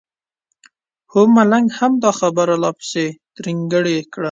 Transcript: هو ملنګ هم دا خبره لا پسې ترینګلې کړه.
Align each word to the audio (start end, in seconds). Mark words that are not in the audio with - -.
هو 1.11 1.21
ملنګ 1.35 1.67
هم 1.79 1.91
دا 2.03 2.11
خبره 2.19 2.55
لا 2.63 2.71
پسې 2.77 3.05
ترینګلې 3.35 3.97
کړه. 4.13 4.19